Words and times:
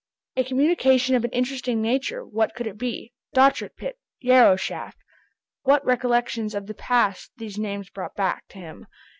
A 0.35 0.43
communication 0.43 1.13
of 1.13 1.23
an 1.23 1.29
interesting 1.29 1.79
nature, 1.79 2.25
what 2.25 2.55
could 2.55 2.65
it 2.65 2.79
be? 2.79 3.13
Dochart 3.35 3.75
pit. 3.77 3.99
Yarrow 4.19 4.55
shaft! 4.55 4.97
What 5.61 5.85
recollections 5.85 6.55
of 6.55 6.65
the 6.65 6.73
past 6.73 7.29
these 7.37 7.59
names 7.59 7.91
brought 7.91 8.15
back 8.15 8.47
to 8.47 8.57
him! 8.57 8.87